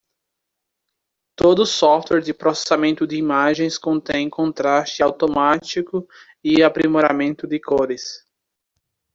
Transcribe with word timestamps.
Todo 1.35 1.63
software 1.63 2.21
de 2.23 2.33
processamento 2.33 3.05
de 3.05 3.17
imagens 3.17 3.77
contém 3.77 4.31
contraste 4.31 5.03
automático 5.03 6.07
e 6.43 6.63
aprimoramento 6.63 7.45
de 7.45 7.59
cores. 7.59 8.25